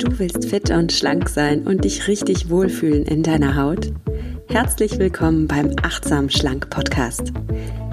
[0.00, 3.92] Du willst fit und schlank sein und dich richtig wohlfühlen in deiner Haut?
[4.48, 7.34] Herzlich willkommen beim Achtsam Schlank Podcast.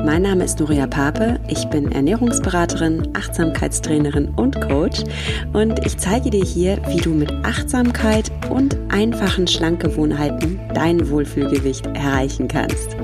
[0.05, 5.03] Mein Name ist Nuria Pape, ich bin Ernährungsberaterin, Achtsamkeitstrainerin und Coach
[5.51, 12.47] und ich zeige dir hier, wie du mit Achtsamkeit und einfachen Schlankgewohnheiten dein Wohlfühlgewicht erreichen
[12.47, 12.95] kannst.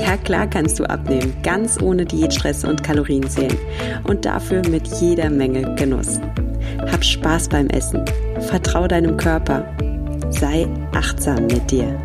[0.00, 3.58] Ja, klar kannst du abnehmen, ganz ohne Diätstress und Kalorienzählen
[4.04, 6.20] und dafür mit jeder Menge Genuss.
[6.90, 8.04] Hab Spaß beim Essen.
[8.48, 9.64] Vertrau deinem Körper.
[10.30, 11.98] Sei achtsam mit dir.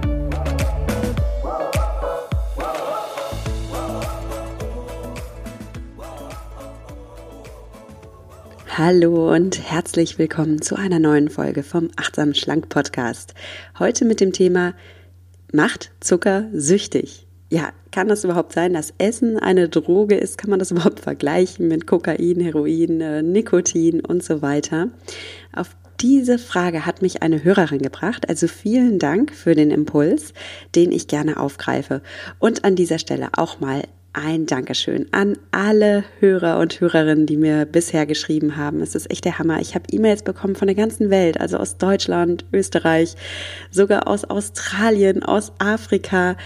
[8.77, 13.33] Hallo und herzlich willkommen zu einer neuen Folge vom Achtsam Schlank Podcast.
[13.79, 14.75] Heute mit dem Thema
[15.51, 17.24] Macht Zucker süchtig?
[17.49, 20.37] Ja, kann das überhaupt sein, dass Essen eine Droge ist?
[20.37, 24.89] Kann man das überhaupt vergleichen mit Kokain, Heroin, äh, Nikotin und so weiter?
[25.55, 28.27] Auf diese Frage hat mich eine Hörerin gebracht.
[28.27, 30.33] Also vielen Dank für den Impuls,
[30.75, 32.01] den ich gerne aufgreife.
[32.39, 33.83] Und an dieser Stelle auch mal
[34.15, 38.81] ein Dankeschön an alle Hörer und Hörerinnen, die mir bisher geschrieben haben.
[38.81, 39.59] Es ist echt der Hammer.
[39.59, 43.15] Ich habe E-Mails bekommen von der ganzen Welt, also aus Deutschland, Österreich,
[43.71, 46.37] sogar aus Australien, aus Afrika.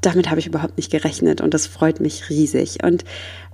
[0.00, 2.82] Damit habe ich überhaupt nicht gerechnet und das freut mich riesig.
[2.82, 3.04] Und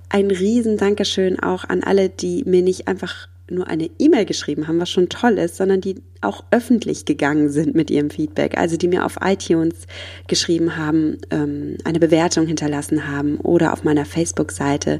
[0.09, 4.79] ein riesen Dankeschön auch an alle, die mir nicht einfach nur eine E-Mail geschrieben haben,
[4.79, 8.87] was schon toll ist, sondern die auch öffentlich gegangen sind mit ihrem Feedback, also die
[8.87, 9.87] mir auf iTunes
[10.27, 14.99] geschrieben haben, ähm, eine Bewertung hinterlassen haben oder auf meiner Facebook-Seite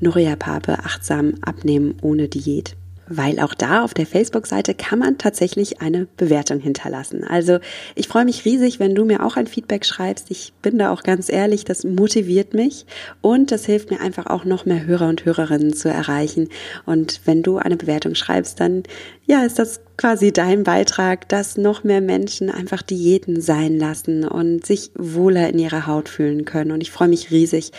[0.00, 2.76] Nuria Pape achtsam abnehmen ohne Diät
[3.08, 7.24] weil auch da auf der Facebook-Seite kann man tatsächlich eine Bewertung hinterlassen.
[7.24, 7.58] Also
[7.94, 10.30] ich freue mich riesig, wenn du mir auch ein Feedback schreibst.
[10.30, 12.86] Ich bin da auch ganz ehrlich, das motiviert mich
[13.20, 16.48] und das hilft mir einfach auch noch mehr Hörer und Hörerinnen zu erreichen.
[16.86, 18.84] Und wenn du eine Bewertung schreibst, dann
[19.26, 24.66] ja, ist das quasi dein Beitrag, dass noch mehr Menschen einfach Diäten sein lassen und
[24.66, 26.72] sich wohler in ihrer Haut fühlen können.
[26.72, 27.70] Und ich freue mich riesig,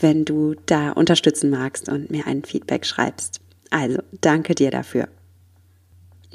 [0.00, 3.43] wenn du da unterstützen magst und mir ein Feedback schreibst.
[3.70, 5.08] Also, danke dir dafür.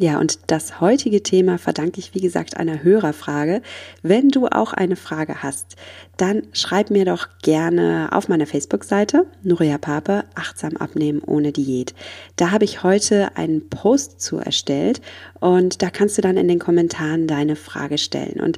[0.01, 3.61] Ja, und das heutige Thema verdanke ich, wie gesagt, einer Hörerfrage.
[4.01, 5.75] Wenn du auch eine Frage hast,
[6.15, 11.93] dann schreib mir doch gerne auf meiner Facebook-Seite Nuria Pape, achtsam abnehmen ohne Diät.
[12.37, 15.01] Da habe ich heute einen Post zu erstellt
[15.41, 18.39] und da kannst du dann in den Kommentaren deine Frage stellen.
[18.39, 18.57] Und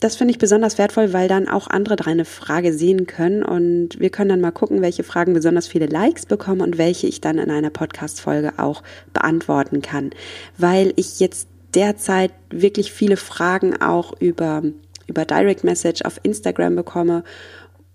[0.00, 4.10] das finde ich besonders wertvoll, weil dann auch andere deine Frage sehen können und wir
[4.10, 7.50] können dann mal gucken, welche Fragen besonders viele Likes bekommen und welche ich dann in
[7.50, 8.82] einer Podcast-Folge auch
[9.12, 10.10] beantworten kann.
[10.56, 14.62] Weil ich jetzt derzeit wirklich viele Fragen auch über,
[15.08, 17.24] über Direct Message auf Instagram bekomme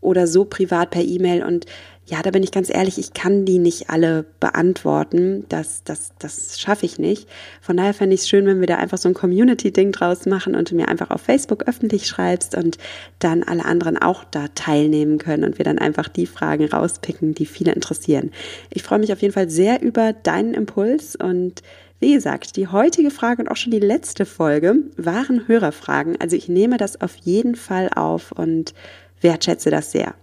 [0.02, 1.66] oder so privat per E-Mail und
[2.06, 5.46] ja, da bin ich ganz ehrlich, ich kann die nicht alle beantworten.
[5.48, 7.30] Das, das, das schaffe ich nicht.
[7.62, 10.54] Von daher fände ich es schön, wenn wir da einfach so ein Community-Ding draus machen
[10.54, 12.78] und du mir einfach auf Facebook öffentlich schreibst und
[13.20, 17.46] dann alle anderen auch da teilnehmen können und wir dann einfach die Fragen rauspicken, die
[17.46, 18.32] viele interessieren.
[18.70, 21.62] Ich freue mich auf jeden Fall sehr über deinen Impuls und
[22.02, 26.20] wie gesagt, die heutige Frage und auch schon die letzte Folge waren Hörerfragen.
[26.20, 28.74] Also ich nehme das auf jeden Fall auf und
[29.22, 30.16] wertschätze das sehr.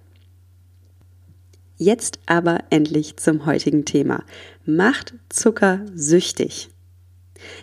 [1.80, 4.22] Jetzt aber endlich zum heutigen Thema.
[4.66, 6.68] Macht Zucker süchtig?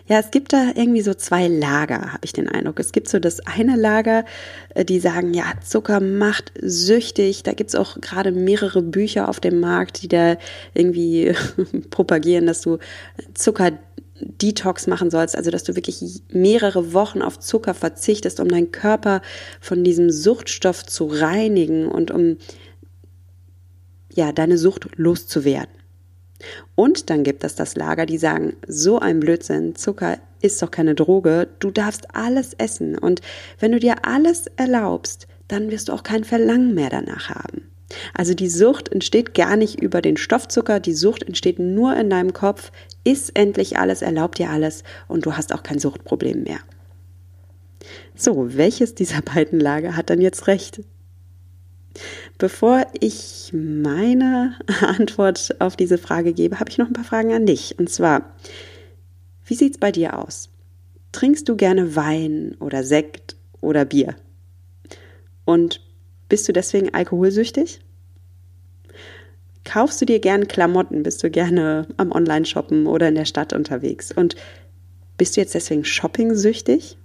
[0.08, 2.80] Ja, es gibt da irgendwie so zwei Lager, habe ich den Eindruck.
[2.80, 4.24] Es gibt so das eine Lager,
[4.74, 7.44] äh, die sagen, ja, Zucker macht süchtig.
[7.44, 10.36] Da gibt es auch gerade mehrere Bücher auf dem Markt, die da
[10.74, 11.32] irgendwie
[11.90, 12.78] propagieren, dass du
[13.34, 13.78] Zucker
[14.20, 16.02] Detox machen sollst, also dass du wirklich
[16.32, 19.22] mehrere Wochen auf Zucker verzichtest, um deinen Körper
[19.60, 22.36] von diesem Suchtstoff zu reinigen und um
[24.18, 25.72] ja, deine Sucht loszuwerden.
[26.74, 30.96] Und dann gibt es das Lager, die sagen, so ein Blödsinn, Zucker ist doch keine
[30.96, 33.20] Droge, du darfst alles essen und
[33.60, 37.70] wenn du dir alles erlaubst, dann wirst du auch kein Verlangen mehr danach haben.
[38.12, 42.32] Also die Sucht entsteht gar nicht über den Stoffzucker, die Sucht entsteht nur in deinem
[42.32, 42.72] Kopf,
[43.04, 46.58] iss endlich alles, erlaub dir alles und du hast auch kein Suchtproblem mehr.
[48.16, 50.82] So, welches dieser beiden Lager hat dann jetzt recht?
[52.38, 57.46] Bevor ich meine Antwort auf diese Frage gebe, habe ich noch ein paar Fragen an
[57.46, 57.76] dich.
[57.78, 58.32] Und zwar,
[59.44, 60.48] wie sieht es bei dir aus?
[61.10, 64.14] Trinkst du gerne Wein oder Sekt oder Bier?
[65.44, 65.80] Und
[66.28, 67.80] bist du deswegen alkoholsüchtig?
[69.64, 71.02] Kaufst du dir gerne Klamotten?
[71.02, 74.12] Bist du gerne am Online-Shoppen oder in der Stadt unterwegs?
[74.12, 74.36] Und
[75.16, 76.96] bist du jetzt deswegen shopping-süchtig?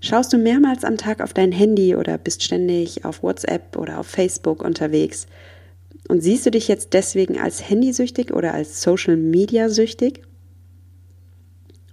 [0.00, 4.06] Schaust du mehrmals am Tag auf dein Handy oder bist ständig auf WhatsApp oder auf
[4.06, 5.26] Facebook unterwegs?
[6.08, 10.22] Und siehst du dich jetzt deswegen als handysüchtig oder als Social Media süchtig?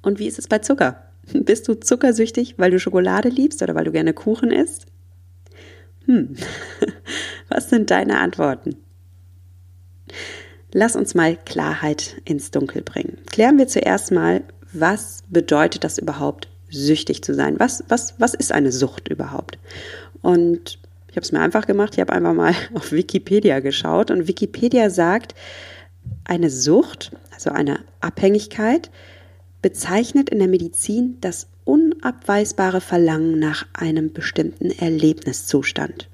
[0.01, 1.09] Und wie ist es bei Zucker?
[1.33, 4.85] Bist du zuckersüchtig, weil du Schokolade liebst oder weil du gerne Kuchen isst?
[6.05, 6.35] Hm,
[7.49, 8.75] was sind deine Antworten?
[10.73, 13.19] Lass uns mal Klarheit ins Dunkel bringen.
[13.27, 17.59] Klären wir zuerst mal, was bedeutet das überhaupt, süchtig zu sein?
[17.59, 19.57] Was, was, was ist eine Sucht überhaupt?
[20.21, 20.79] Und
[21.09, 24.89] ich habe es mir einfach gemacht, ich habe einfach mal auf Wikipedia geschaut und Wikipedia
[24.89, 25.35] sagt,
[26.25, 28.89] eine Sucht, also eine Abhängigkeit,
[29.61, 36.09] bezeichnet in der Medizin das unabweisbare Verlangen nach einem bestimmten Erlebniszustand.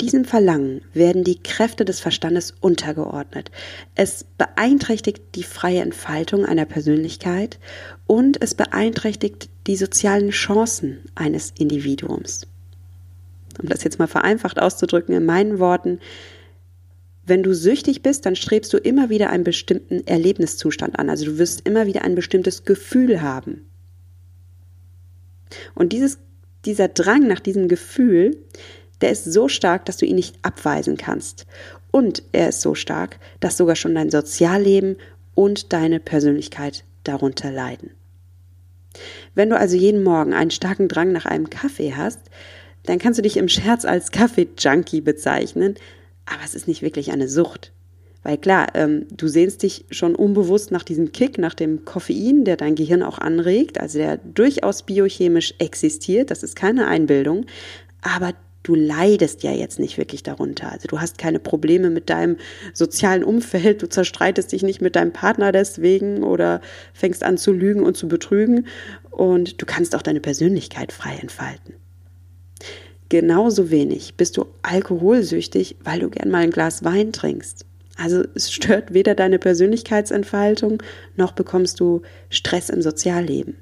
[0.00, 3.50] Diesem Verlangen werden die Kräfte des Verstandes untergeordnet.
[3.96, 7.58] Es beeinträchtigt die freie Entfaltung einer Persönlichkeit
[8.06, 12.46] und es beeinträchtigt die sozialen Chancen eines Individuums.
[13.60, 15.98] Um das jetzt mal vereinfacht auszudrücken in meinen Worten,
[17.26, 21.10] wenn du süchtig bist, dann strebst du immer wieder einen bestimmten Erlebniszustand an.
[21.10, 23.66] Also du wirst immer wieder ein bestimmtes Gefühl haben.
[25.74, 26.18] Und dieses,
[26.64, 28.38] dieser Drang nach diesem Gefühl,
[29.00, 31.46] der ist so stark, dass du ihn nicht abweisen kannst.
[31.90, 34.96] Und er ist so stark, dass sogar schon dein Sozialleben
[35.34, 37.90] und deine Persönlichkeit darunter leiden.
[39.34, 42.20] Wenn du also jeden Morgen einen starken Drang nach einem Kaffee hast,
[42.84, 45.74] dann kannst du dich im Scherz als Kaffee-Junkie bezeichnen,
[46.26, 47.72] aber es ist nicht wirklich eine Sucht.
[48.24, 52.56] Weil klar, ähm, du sehnst dich schon unbewusst nach diesem Kick, nach dem Koffein, der
[52.56, 57.46] dein Gehirn auch anregt, also der durchaus biochemisch existiert, das ist keine Einbildung,
[58.02, 58.34] aber
[58.68, 60.70] du leidest ja jetzt nicht wirklich darunter.
[60.70, 62.36] Also du hast keine Probleme mit deinem
[62.74, 66.60] sozialen Umfeld, du zerstreitest dich nicht mit deinem Partner deswegen oder
[66.92, 68.66] fängst an zu lügen und zu betrügen
[69.10, 71.74] und du kannst auch deine Persönlichkeit frei entfalten.
[73.08, 77.64] Genauso wenig bist du alkoholsüchtig, weil du gern mal ein Glas Wein trinkst.
[77.96, 80.82] Also es stört weder deine Persönlichkeitsentfaltung,
[81.16, 83.56] noch bekommst du Stress im Sozialleben.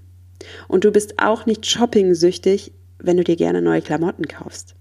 [0.67, 4.75] Und du bist auch nicht shoppingsüchtig, wenn du dir gerne neue Klamotten kaufst.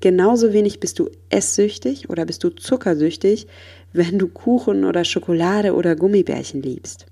[0.00, 3.46] Genauso wenig bist du esssüchtig oder bist du zuckersüchtig,
[3.92, 7.06] wenn du Kuchen oder Schokolade oder Gummibärchen liebst.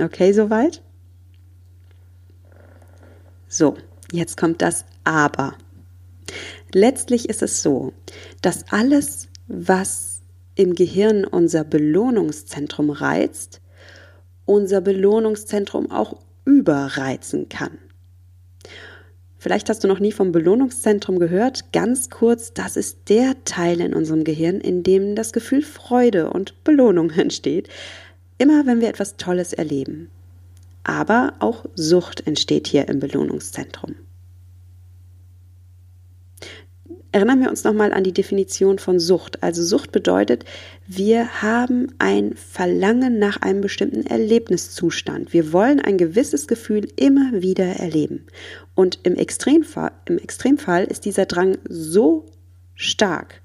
[0.00, 0.82] Okay, soweit?
[3.48, 3.76] So,
[4.12, 5.54] jetzt kommt das Aber.
[6.72, 7.94] Letztlich ist es so,
[8.42, 10.20] dass alles, was
[10.54, 13.60] im Gehirn unser Belohnungszentrum reizt,
[14.44, 17.78] unser Belohnungszentrum auch überreizen kann.
[19.38, 21.72] Vielleicht hast du noch nie vom Belohnungszentrum gehört.
[21.72, 26.64] Ganz kurz, das ist der Teil in unserem Gehirn, in dem das Gefühl Freude und
[26.64, 27.68] Belohnung entsteht.
[28.36, 30.10] Immer wenn wir etwas Tolles erleben.
[30.82, 33.94] Aber auch Sucht entsteht hier im Belohnungszentrum.
[37.10, 39.42] Erinnern wir uns nochmal an die Definition von Sucht.
[39.42, 40.44] Also Sucht bedeutet,
[40.86, 45.32] wir haben ein Verlangen nach einem bestimmten Erlebniszustand.
[45.32, 48.26] Wir wollen ein gewisses Gefühl immer wieder erleben.
[48.74, 52.26] Und im Extremfall, im Extremfall ist dieser Drang so
[52.74, 53.40] stark,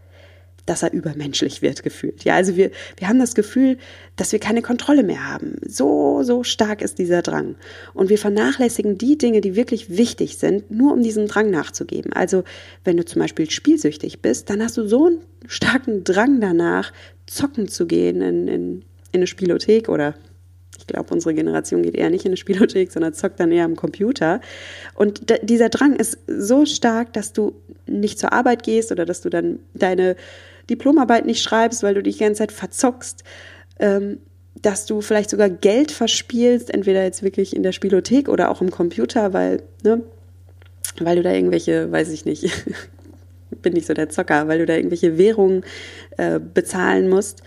[0.65, 2.23] dass er übermenschlich wird gefühlt.
[2.23, 3.77] Ja, also wir, wir haben das Gefühl,
[4.15, 5.57] dass wir keine Kontrolle mehr haben.
[5.65, 7.55] So, so stark ist dieser Drang.
[7.93, 12.13] Und wir vernachlässigen die Dinge, die wirklich wichtig sind, nur um diesem Drang nachzugeben.
[12.13, 12.43] Also,
[12.83, 16.93] wenn du zum Beispiel spielsüchtig bist, dann hast du so einen starken Drang danach,
[17.25, 18.83] zocken zu gehen in, in, in
[19.13, 20.15] eine Spielothek oder
[20.77, 23.75] ich glaube, unsere Generation geht eher nicht in eine Spielothek, sondern zockt dann eher am
[23.75, 24.41] Computer.
[24.95, 27.53] Und dieser Drang ist so stark, dass du
[27.85, 30.15] nicht zur Arbeit gehst oder dass du dann deine
[30.69, 33.23] Diplomarbeit nicht schreibst, weil du dich die ganze Zeit verzockst,
[33.79, 34.19] ähm,
[34.61, 38.71] dass du vielleicht sogar Geld verspielst, entweder jetzt wirklich in der Spielothek oder auch im
[38.71, 40.03] Computer, weil, ne,
[40.99, 42.49] weil du da irgendwelche, weiß ich nicht,
[43.61, 45.63] bin nicht so der Zocker, weil du da irgendwelche Währungen
[46.17, 47.43] äh, bezahlen musst,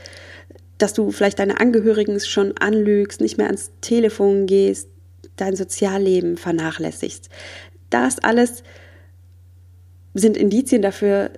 [0.78, 4.88] dass du vielleicht deine Angehörigen schon anlügst, nicht mehr ans Telefon gehst,
[5.36, 7.28] dein Sozialleben vernachlässigst.
[7.90, 8.62] Das alles
[10.14, 11.30] sind Indizien dafür,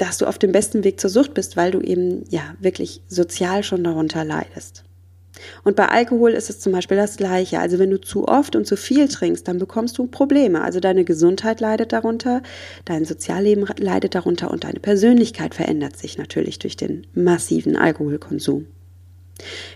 [0.00, 3.62] dass du auf dem besten Weg zur Sucht bist, weil du eben ja wirklich sozial
[3.62, 4.84] schon darunter leidest.
[5.62, 7.60] Und bei Alkohol ist es zum Beispiel das Gleiche.
[7.60, 10.62] Also wenn du zu oft und zu viel trinkst, dann bekommst du Probleme.
[10.62, 12.42] Also deine Gesundheit leidet darunter,
[12.86, 18.66] dein Sozialleben leidet darunter und deine Persönlichkeit verändert sich natürlich durch den massiven Alkoholkonsum.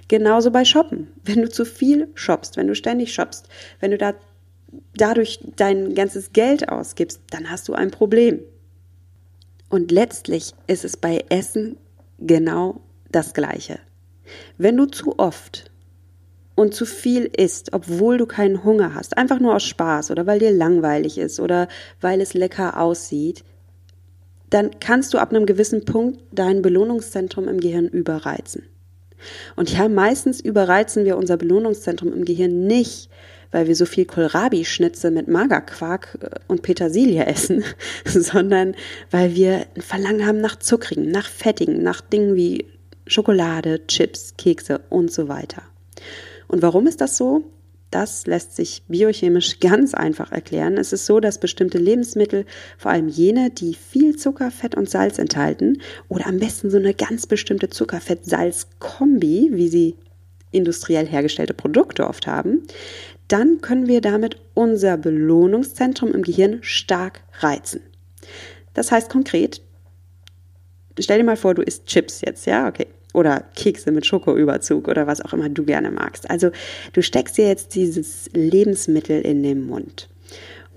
[0.08, 1.08] Genauso bei Shoppen.
[1.22, 3.48] Wenn du zu viel shoppst, wenn du ständig shoppst,
[3.80, 4.14] wenn du da
[4.96, 8.40] dadurch dein ganzes Geld ausgibst, dann hast du ein Problem.
[9.68, 11.76] Und letztlich ist es bei Essen
[12.18, 12.80] genau
[13.10, 13.78] das Gleiche.
[14.56, 15.70] Wenn du zu oft
[16.54, 20.38] und zu viel isst, obwohl du keinen Hunger hast, einfach nur aus Spaß oder weil
[20.38, 21.68] dir langweilig ist oder
[22.00, 23.44] weil es lecker aussieht,
[24.50, 28.62] dann kannst du ab einem gewissen Punkt dein Belohnungszentrum im Gehirn überreizen.
[29.56, 33.08] Und ja, meistens überreizen wir unser Belohnungszentrum im Gehirn nicht,
[33.54, 37.62] weil wir so viel Kohlrabi-Schnitze mit Magerquark äh, und Petersilie essen,
[38.04, 38.74] sondern
[39.12, 42.66] weil wir ein Verlangen haben nach Zuckrigen, nach Fettigen, nach Dingen wie
[43.06, 45.62] Schokolade, Chips, Kekse und so weiter.
[46.48, 47.44] Und warum ist das so?
[47.92, 50.76] Das lässt sich biochemisch ganz einfach erklären.
[50.76, 52.46] Es ist so, dass bestimmte Lebensmittel,
[52.76, 56.92] vor allem jene, die viel Zucker, Fett und Salz enthalten, oder am besten so eine
[56.92, 59.94] ganz bestimmte Zucker-Fett-Salz-Kombi, wie sie
[60.54, 62.62] industriell hergestellte Produkte oft haben,
[63.28, 67.80] dann können wir damit unser Belohnungszentrum im Gehirn stark reizen.
[68.74, 69.62] Das heißt konkret,
[70.98, 75.06] stell dir mal vor, du isst Chips jetzt, ja, okay oder Kekse mit Schokoüberzug oder
[75.06, 76.28] was auch immer du gerne magst.
[76.28, 76.50] Also
[76.92, 80.08] du steckst dir jetzt dieses Lebensmittel in den Mund.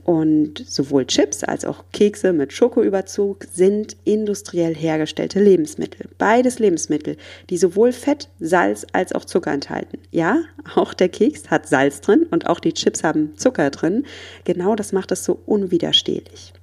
[0.08, 6.08] Und sowohl Chips als auch Kekse mit Schokoüberzug sind industriell hergestellte Lebensmittel.
[6.18, 7.18] Beides Lebensmittel,
[7.50, 9.98] die sowohl Fett, Salz als auch Zucker enthalten.
[10.12, 10.44] Ja,
[10.76, 14.06] auch der Keks hat Salz drin und auch die Chips haben Zucker drin.
[14.46, 16.54] Genau das macht es so unwiderstehlich.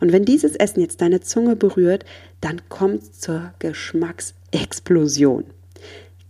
[0.00, 2.06] Und wenn dieses Essen jetzt deine Zunge berührt,
[2.40, 5.44] dann kommt zur Geschmacksexplosion.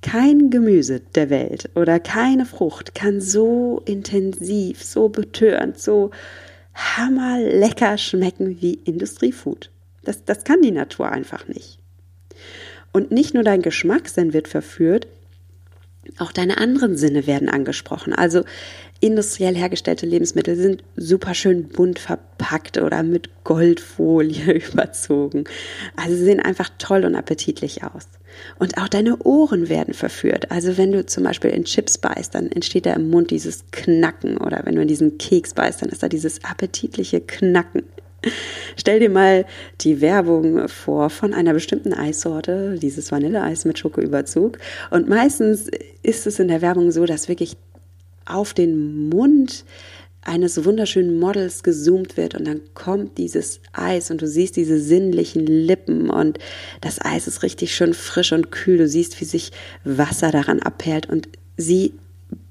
[0.02, 6.11] Kein Gemüse der Welt oder keine Frucht kann so intensiv, so betörend, so
[6.75, 9.71] hammerlecker schmecken wie Industriefood.
[10.02, 11.78] Das, das kann die Natur einfach nicht.
[12.92, 15.07] Und nicht nur dein Geschmackssinn wird verführt,
[16.19, 18.12] auch deine anderen Sinne werden angesprochen.
[18.12, 18.45] Also
[19.00, 25.45] industriell hergestellte Lebensmittel sind super schön bunt verpackt oder mit Goldfolie überzogen.
[25.97, 28.09] Also sie sehen einfach toll und appetitlich aus.
[28.58, 30.50] Und auch deine Ohren werden verführt.
[30.50, 34.37] Also wenn du zum Beispiel in Chips beißt, dann entsteht da im Mund dieses Knacken.
[34.37, 37.82] Oder wenn du in diesen Keks beißt, dann ist da dieses appetitliche Knacken.
[38.76, 39.46] Stell dir mal
[39.80, 44.58] die Werbung vor von einer bestimmten Eissorte, dieses Vanilleeis mit Schokoüberzug.
[44.90, 45.70] Und meistens
[46.02, 47.56] ist es in der Werbung so, dass wirklich
[48.26, 49.64] auf den Mund
[50.22, 55.46] eines wunderschönen Models gezoomt wird und dann kommt dieses Eis und du siehst diese sinnlichen
[55.46, 56.38] Lippen und
[56.80, 58.78] das Eis ist richtig schön frisch und kühl.
[58.78, 59.52] Du siehst, wie sich
[59.84, 61.94] Wasser daran abperlt und sie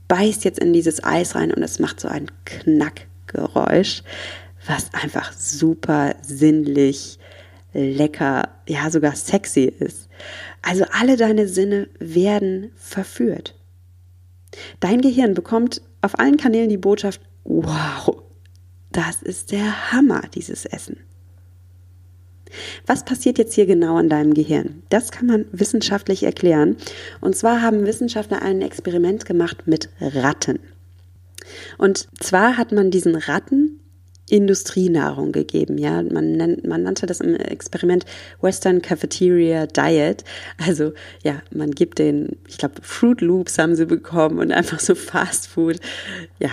[0.07, 4.03] beißt jetzt in dieses Eis rein und es macht so ein Knackgeräusch,
[4.65, 7.19] was einfach super sinnlich,
[7.73, 10.09] lecker, ja sogar sexy ist.
[10.63, 13.55] Also alle deine Sinne werden verführt.
[14.79, 18.23] Dein Gehirn bekommt auf allen Kanälen die Botschaft, wow,
[18.91, 20.97] das ist der Hammer, dieses Essen.
[22.87, 24.81] Was passiert jetzt hier genau in deinem Gehirn?
[24.89, 26.77] Das kann man wissenschaftlich erklären.
[27.21, 30.59] Und zwar haben Wissenschaftler ein Experiment gemacht mit Ratten.
[31.77, 33.79] Und zwar hat man diesen Ratten
[34.29, 35.77] Industrienahrung gegeben.
[35.77, 38.05] Ja, man, nennt, man nannte das im Experiment
[38.41, 40.23] Western Cafeteria Diet.
[40.63, 44.95] Also ja, man gibt den, ich glaube, Fruit Loops haben sie bekommen und einfach so
[44.95, 45.79] Fast Food.
[46.39, 46.51] Ja,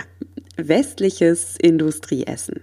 [0.57, 2.61] westliches Industrieessen.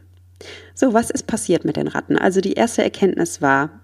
[0.73, 2.17] So, was ist passiert mit den Ratten?
[2.17, 3.81] Also die erste Erkenntnis war,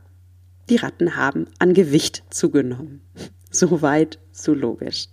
[0.70, 3.01] die Ratten haben an Gewicht zugenommen.
[3.51, 5.08] Soweit, so logisch.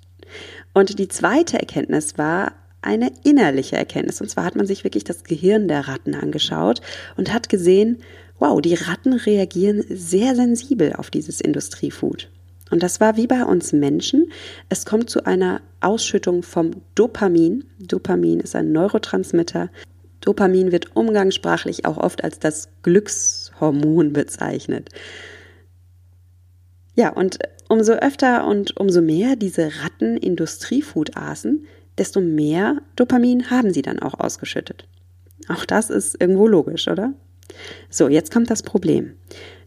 [0.74, 4.20] Und die zweite Erkenntnis war, eine innerliche Erkenntnis.
[4.20, 6.80] Und zwar hat man sich wirklich das Gehirn der Ratten angeschaut
[7.16, 7.98] und hat gesehen,
[8.38, 12.28] wow, die Ratten reagieren sehr sensibel auf dieses Industriefood.
[12.70, 14.32] Und das war wie bei uns Menschen.
[14.68, 17.64] Es kommt zu einer Ausschüttung vom Dopamin.
[17.78, 19.70] Dopamin ist ein Neurotransmitter.
[20.20, 24.90] Dopamin wird umgangssprachlich auch oft als das Glückshormon bezeichnet.
[26.96, 31.66] Ja, und umso öfter und umso mehr diese Ratten Industriefood aßen,
[31.98, 34.88] desto mehr Dopamin haben sie dann auch ausgeschüttet.
[35.48, 37.12] Auch das ist irgendwo logisch, oder?
[37.90, 39.14] So, jetzt kommt das Problem.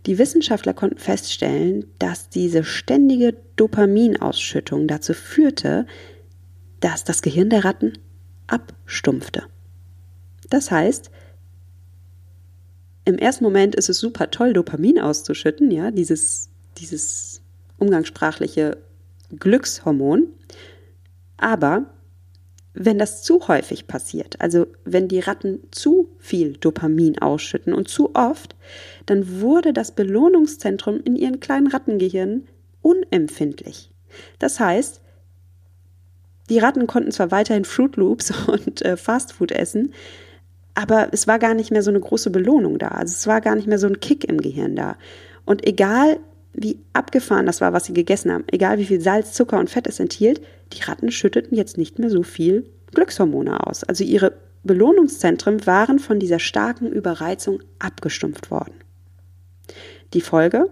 [0.06, 5.86] Die Wissenschaftler konnten feststellen, dass diese ständige Dopaminausschüttung dazu führte,
[6.80, 7.94] dass das Gehirn der Ratten
[8.48, 9.44] abstumpfte.
[10.50, 11.12] Das heißt,
[13.06, 17.42] im ersten Moment ist es super toll, Dopamin auszuschütten, ja, dieses, dieses
[17.78, 18.78] umgangssprachliche
[19.38, 20.28] Glückshormon.
[21.38, 21.94] Aber
[22.74, 28.16] wenn das zu häufig passiert, also wenn die Ratten zu viel Dopamin ausschütten und zu
[28.16, 28.56] oft,
[29.06, 32.48] dann wurde das Belohnungszentrum in ihren kleinen Rattengehirnen
[32.82, 33.92] unempfindlich.
[34.38, 35.02] Das heißt,
[36.50, 39.94] die Ratten konnten zwar weiterhin Fruit Loops und äh, Fastfood essen,
[40.76, 42.90] aber es war gar nicht mehr so eine große Belohnung da.
[42.90, 44.96] Also es war gar nicht mehr so ein Kick im Gehirn da.
[45.46, 46.20] Und egal
[46.54, 49.88] wie abgefahren das war, was sie gegessen haben, egal wie viel Salz, Zucker und Fett
[49.88, 50.42] es enthielt,
[50.74, 53.84] die Ratten schütteten jetzt nicht mehr so viel Glückshormone aus.
[53.84, 54.34] Also ihre
[54.64, 58.74] Belohnungszentren waren von dieser starken Überreizung abgestumpft worden.
[60.14, 60.70] Die Folge?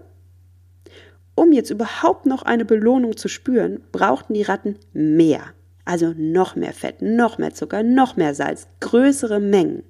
[1.38, 5.42] um jetzt überhaupt noch eine Belohnung zu spüren, brauchten die Ratten mehr.
[5.84, 9.84] Also noch mehr Fett, noch mehr Zucker, noch mehr Salz, größere Mengen.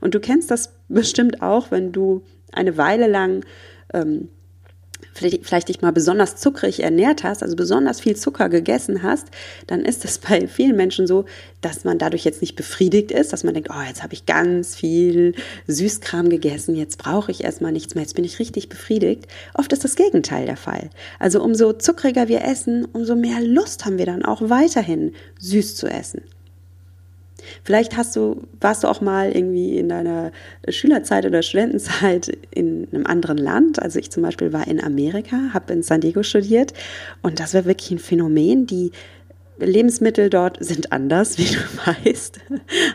[0.00, 3.44] Und du kennst das bestimmt auch, wenn du eine Weile lang
[3.92, 4.28] ähm,
[5.12, 9.28] vielleicht, vielleicht dich mal besonders zuckrig ernährt hast, also besonders viel Zucker gegessen hast,
[9.66, 11.24] dann ist es bei vielen Menschen so,
[11.60, 14.74] dass man dadurch jetzt nicht befriedigt ist, dass man denkt, oh, jetzt habe ich ganz
[14.74, 15.34] viel
[15.68, 19.26] Süßkram gegessen, jetzt brauche ich erstmal nichts mehr, jetzt bin ich richtig befriedigt.
[19.54, 20.90] Oft ist das Gegenteil der Fall.
[21.18, 25.86] Also umso zuckriger wir essen, umso mehr Lust haben wir dann auch weiterhin süß zu
[25.86, 26.22] essen.
[27.64, 30.32] Vielleicht hast du, warst du auch mal irgendwie in deiner
[30.68, 33.80] Schülerzeit oder Studentenzeit in einem anderen Land.
[33.80, 36.72] Also ich zum Beispiel war in Amerika, habe in San Diego studiert
[37.22, 38.66] und das war wirklich ein Phänomen.
[38.66, 38.92] Die
[39.58, 42.40] Lebensmittel dort sind anders, wie du weißt,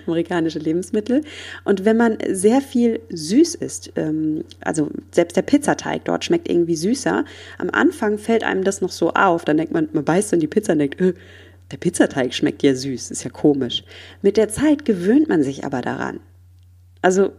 [0.05, 1.21] amerikanische Lebensmittel.
[1.63, 6.75] Und wenn man sehr viel süß isst, ähm, also selbst der Pizzateig dort schmeckt irgendwie
[6.75, 7.25] süßer,
[7.57, 9.45] am Anfang fällt einem das noch so auf.
[9.45, 11.13] Dann denkt man, man beißt in die Pizza und denkt, äh,
[11.71, 13.83] der Pizzateig schmeckt ja süß, ist ja komisch.
[14.21, 16.19] Mit der Zeit gewöhnt man sich aber daran.
[17.01, 17.31] Also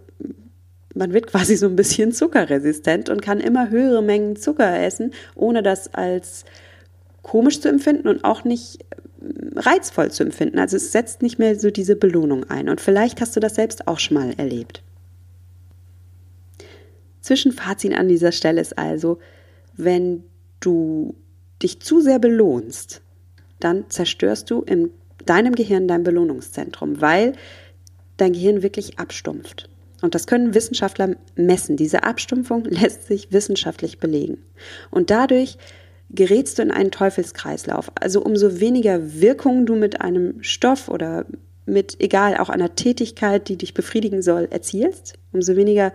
[0.95, 5.63] man wird quasi so ein bisschen zuckerresistent und kann immer höhere Mengen Zucker essen, ohne
[5.63, 6.45] das als
[7.23, 8.97] komisch zu empfinden und auch nicht äh,
[9.57, 10.59] reizvoll zu empfinden.
[10.59, 12.69] Also es setzt nicht mehr so diese Belohnung ein.
[12.69, 14.83] Und vielleicht hast du das selbst auch schon mal erlebt.
[17.21, 19.19] Zwischenfazit an dieser Stelle ist also,
[19.77, 20.25] wenn
[20.61, 21.15] du
[21.63, 23.03] dich zu sehr belohnst,
[23.61, 24.91] dann zerstörst du in
[25.25, 27.33] deinem Gehirn dein Belohnungszentrum, weil
[28.17, 29.69] dein Gehirn wirklich abstumpft.
[30.01, 31.77] Und das können Wissenschaftler messen.
[31.77, 34.39] Diese Abstumpfung lässt sich wissenschaftlich belegen.
[34.91, 35.59] Und dadurch
[36.11, 37.93] gerätst du in einen Teufelskreislauf.
[38.01, 41.27] Also umso weniger Wirkung du mit einem Stoff oder
[41.67, 45.93] mit, egal, auch einer Tätigkeit, die dich befriedigen soll, erzielst, umso weniger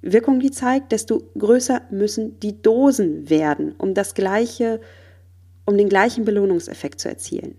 [0.00, 4.80] Wirkung die zeigt, desto größer müssen die Dosen werden, um das gleiche
[5.68, 7.56] um den gleichen Belohnungseffekt zu erzielen.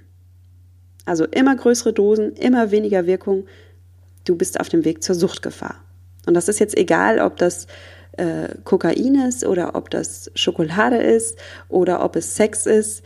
[1.06, 3.46] Also immer größere Dosen, immer weniger Wirkung,
[4.26, 5.84] du bist auf dem Weg zur Suchtgefahr.
[6.26, 7.68] Und das ist jetzt egal, ob das
[8.14, 13.04] äh, Kokain ist oder ob das Schokolade ist oder ob es Sex ist.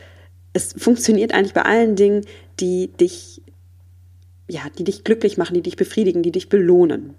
[0.53, 2.25] Es funktioniert eigentlich bei allen Dingen,
[2.61, 3.41] die dich,
[4.49, 7.15] ja, die dich glücklich machen, die dich befriedigen, die dich belohnen.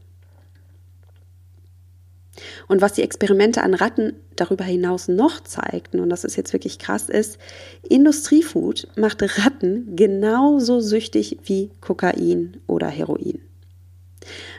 [2.68, 6.78] Und was die Experimente an Ratten darüber hinaus noch zeigten, und das ist jetzt wirklich
[6.78, 7.38] krass, ist,
[7.88, 13.40] Industriefood macht Ratten genauso süchtig wie Kokain oder Heroin.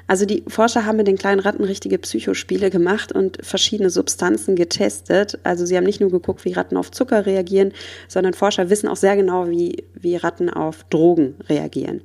[0.08, 5.40] Also die Forscher haben mit den kleinen Ratten richtige Psychospiele gemacht und verschiedene Substanzen getestet.
[5.44, 7.74] Also sie haben nicht nur geguckt, wie Ratten auf Zucker reagieren,
[8.08, 12.02] sondern Forscher wissen auch sehr genau, wie, wie Ratten auf Drogen reagieren.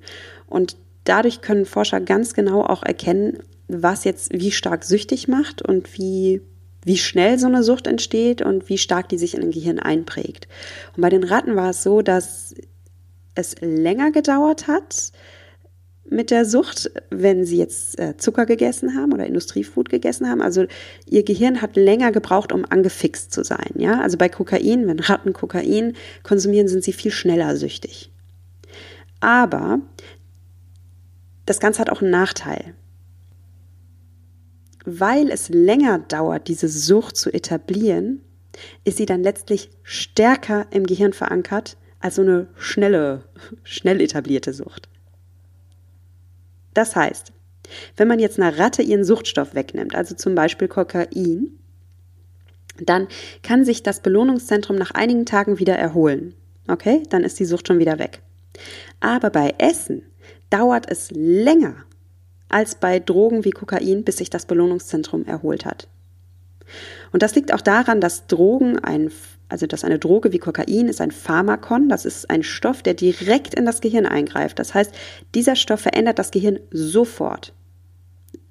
[0.46, 5.96] Und dadurch können Forscher ganz genau auch erkennen, was jetzt wie stark süchtig macht und
[5.98, 6.42] wie,
[6.84, 10.48] wie schnell so eine Sucht entsteht und wie stark die sich in den Gehirn einprägt.
[10.96, 12.54] Und bei den Ratten war es so, dass
[13.34, 15.12] es länger gedauert hat
[16.10, 20.42] mit der Sucht, wenn sie jetzt äh, Zucker gegessen haben oder Industriefood gegessen haben.
[20.42, 20.66] Also
[21.06, 23.70] ihr Gehirn hat länger gebraucht, um angefixt zu sein.
[23.76, 28.10] Ja, also bei Kokain, wenn Ratten Kokain konsumieren, sind sie viel schneller süchtig.
[29.20, 29.80] Aber
[31.46, 32.74] das Ganze hat auch einen Nachteil
[34.84, 38.22] weil es länger dauert, diese Sucht zu etablieren,
[38.84, 43.24] ist sie dann letztlich stärker im Gehirn verankert als so eine schnelle,
[43.62, 44.88] schnell etablierte Sucht.
[46.74, 47.32] Das heißt,
[47.96, 51.58] wenn man jetzt einer Ratte ihren Suchtstoff wegnimmt, also zum Beispiel Kokain,
[52.80, 53.08] dann
[53.42, 56.34] kann sich das Belohnungszentrum nach einigen Tagen wieder erholen.
[56.68, 58.22] Okay, dann ist die Sucht schon wieder weg.
[59.00, 60.02] Aber bei Essen
[60.50, 61.84] dauert es länger,
[62.50, 65.88] als bei Drogen wie Kokain, bis sich das Belohnungszentrum erholt hat.
[67.12, 69.10] Und das liegt auch daran, dass Drogen ein,
[69.48, 73.54] also dass eine Droge wie Kokain ist ein Pharmakon, das ist ein Stoff, der direkt
[73.54, 74.58] in das Gehirn eingreift.
[74.58, 74.92] Das heißt,
[75.34, 77.52] dieser Stoff verändert das Gehirn sofort.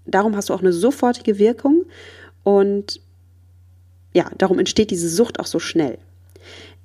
[0.05, 1.85] Darum hast du auch eine sofortige Wirkung
[2.43, 3.01] und
[4.13, 5.99] ja, darum entsteht diese Sucht auch so schnell.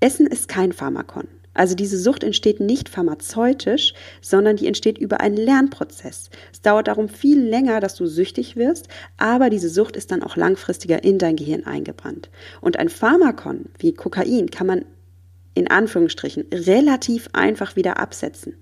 [0.00, 1.26] Essen ist kein Pharmakon.
[1.54, 6.30] Also diese Sucht entsteht nicht pharmazeutisch, sondern die entsteht über einen Lernprozess.
[6.52, 10.36] Es dauert darum viel länger, dass du süchtig wirst, aber diese Sucht ist dann auch
[10.36, 12.30] langfristiger in dein Gehirn eingebrannt.
[12.60, 14.84] Und ein Pharmakon wie Kokain kann man
[15.54, 18.56] in Anführungsstrichen relativ einfach wieder absetzen.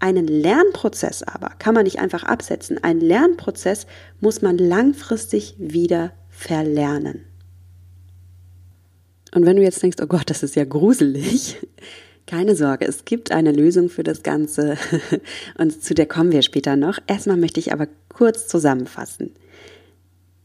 [0.00, 2.82] Einen Lernprozess aber kann man nicht einfach absetzen.
[2.82, 3.86] Ein Lernprozess
[4.20, 7.24] muss man langfristig wieder verlernen.
[9.34, 11.58] Und wenn du jetzt denkst, oh Gott, das ist ja gruselig,
[12.28, 14.76] keine Sorge, es gibt eine Lösung für das Ganze
[15.58, 16.98] und zu der kommen wir später noch.
[17.06, 19.32] Erstmal möchte ich aber kurz zusammenfassen.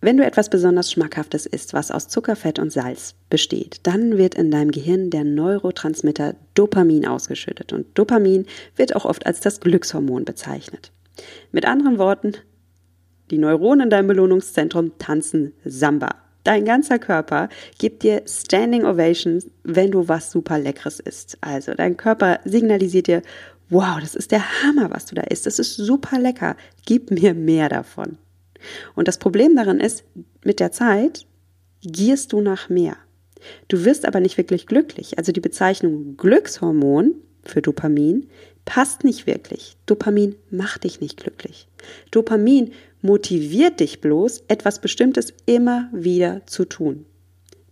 [0.02, 4.36] Wenn du etwas besonders Schmackhaftes isst, was aus Zucker, Fett und Salz besteht, dann wird
[4.36, 7.72] in deinem Gehirn der Neurotransmitter Dopamin ausgeschüttet.
[7.72, 10.92] Und Dopamin wird auch oft als das Glückshormon bezeichnet.
[11.52, 12.34] Mit anderen Worten,
[13.32, 16.23] die Neuronen in deinem Belohnungszentrum tanzen Samba.
[16.44, 21.38] Dein ganzer Körper gibt dir Standing Ovations, wenn du was super Leckeres isst.
[21.42, 23.22] Also dein Körper signalisiert dir,
[23.70, 25.46] wow, das ist der Hammer, was du da isst.
[25.46, 26.56] Das ist super lecker.
[26.86, 28.18] Gib mir mehr davon.
[28.96, 30.04] Und das Problem daran ist,
[30.44, 31.26] mit der Zeit
[31.82, 32.98] gierst du nach mehr.
[33.68, 35.18] Du wirst aber nicht wirklich glücklich.
[35.18, 38.30] Also die Bezeichnung Glückshormon für Dopamin
[38.66, 39.76] passt nicht wirklich.
[39.86, 41.68] Dopamin macht dich nicht glücklich.
[42.12, 42.72] Dopamin
[43.04, 47.06] motiviert dich bloß, etwas Bestimmtes immer wieder zu tun.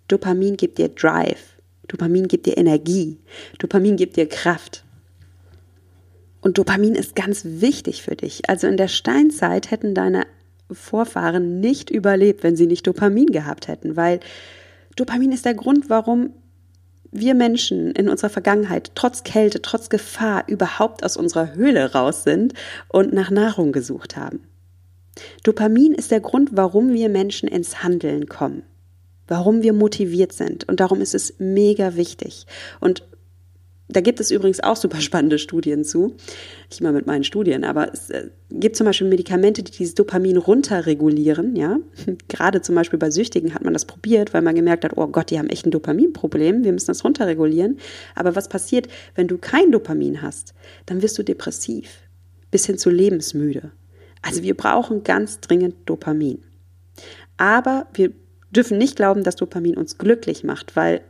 [0.08, 1.58] Dopamin gibt dir Drive.
[1.88, 3.18] Dopamin gibt dir Energie.
[3.58, 4.84] Dopamin gibt dir Kraft.
[6.42, 8.50] Und Dopamin ist ganz wichtig für dich.
[8.50, 10.26] Also in der Steinzeit hätten deine
[10.70, 14.20] Vorfahren nicht überlebt, wenn sie nicht Dopamin gehabt hätten, weil
[14.98, 16.34] Dopamin ist der Grund, warum
[17.12, 22.54] wir Menschen in unserer Vergangenheit trotz Kälte, trotz Gefahr überhaupt aus unserer Höhle raus sind
[22.90, 24.42] und nach Nahrung gesucht haben.
[25.44, 28.64] Dopamin ist der Grund, warum wir Menschen ins Handeln kommen,
[29.28, 32.46] warum wir motiviert sind und darum ist es mega wichtig.
[32.80, 33.04] Und
[33.92, 36.16] da gibt es übrigens auch super spannende Studien zu.
[36.70, 40.38] Nicht immer mit meinen Studien, aber es äh, gibt zum Beispiel Medikamente, die dieses Dopamin
[40.38, 41.78] runterregulieren, ja.
[42.30, 45.30] Gerade zum Beispiel bei Süchtigen hat man das probiert, weil man gemerkt hat, oh Gott,
[45.30, 47.80] die haben echt ein Dopaminproblem, wir müssen das runterregulieren.
[48.16, 50.54] Aber was passiert, wenn du kein Dopamin hast?
[50.86, 51.90] Dann wirst du depressiv,
[52.50, 53.72] bis hin zu lebensmüde.
[54.22, 56.44] Also wir brauchen ganz dringend Dopamin.
[57.38, 58.12] Aber wir
[58.52, 61.02] dürfen nicht glauben, dass Dopamin uns glücklich macht, weil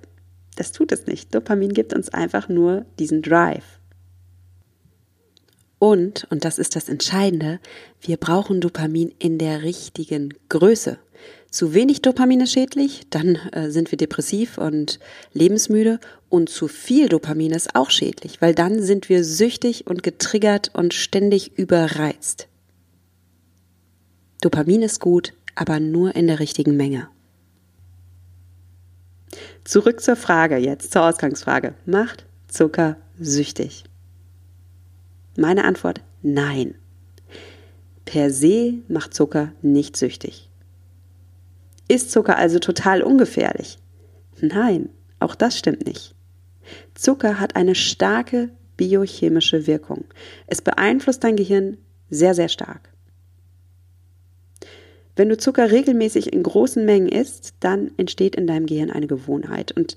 [0.56, 1.34] das tut es nicht.
[1.34, 3.80] Dopamin gibt uns einfach nur diesen Drive.
[5.80, 7.60] Und, und das ist das Entscheidende,
[8.02, 11.00] wir brauchen Dopamin in der richtigen Größe.
[11.50, 15.00] Zu wenig Dopamin ist schädlich, dann äh, sind wir depressiv und
[15.34, 20.70] lebensmüde und zu viel Dopamin ist auch schädlich, weil dann sind wir süchtig und getriggert
[20.74, 22.48] und ständig überreizt.
[24.42, 27.08] Dopamin ist gut, aber nur in der richtigen Menge.
[29.64, 31.76] Zurück zur Frage jetzt, zur Ausgangsfrage.
[31.86, 33.84] Macht Zucker süchtig?
[35.38, 36.74] Meine Antwort, nein.
[38.06, 40.50] Per se macht Zucker nicht süchtig.
[41.88, 43.78] Ist Zucker also total ungefährlich?
[44.42, 46.16] Nein, auch das stimmt nicht.
[46.96, 50.06] Zucker hat eine starke biochemische Wirkung.
[50.48, 51.78] Es beeinflusst dein Gehirn
[52.10, 52.91] sehr, sehr stark.
[55.22, 59.72] Wenn du Zucker regelmäßig in großen Mengen isst, dann entsteht in deinem Gehirn eine Gewohnheit
[59.72, 59.96] und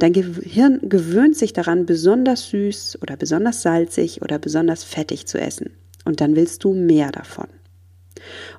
[0.00, 5.70] dein Gehirn gewöhnt sich daran, besonders süß oder besonders salzig oder besonders fettig zu essen.
[6.04, 7.46] Und dann willst du mehr davon.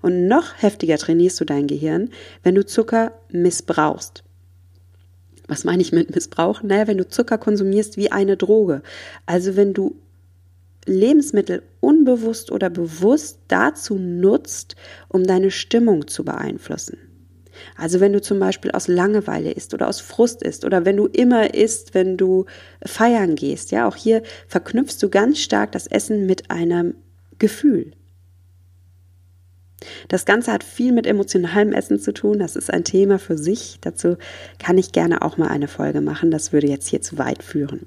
[0.01, 2.11] Und noch heftiger trainierst du dein Gehirn,
[2.43, 4.23] wenn du Zucker missbrauchst.
[5.49, 6.63] Was meine ich mit Missbrauch?
[6.63, 8.83] Naja, wenn du Zucker konsumierst wie eine Droge.
[9.25, 9.97] Also wenn du
[10.85, 14.75] Lebensmittel unbewusst oder bewusst dazu nutzt,
[15.07, 16.97] um deine Stimmung zu beeinflussen.
[17.77, 21.07] Also wenn du zum Beispiel aus Langeweile isst oder aus Frust isst oder wenn du
[21.07, 22.45] immer isst, wenn du
[22.85, 26.95] feiern gehst, ja, auch hier verknüpfst du ganz stark das Essen mit einem
[27.39, 27.91] Gefühl.
[30.07, 32.39] Das Ganze hat viel mit emotionalem Essen zu tun.
[32.39, 33.77] Das ist ein Thema für sich.
[33.81, 34.17] Dazu
[34.57, 36.31] kann ich gerne auch mal eine Folge machen.
[36.31, 37.85] Das würde jetzt hier zu weit führen.